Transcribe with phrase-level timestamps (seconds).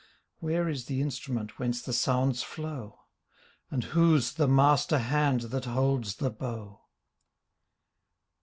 [0.39, 3.01] Where is the instrument whence the sounds flow?
[3.69, 6.81] And whose the master hand that holds the bow?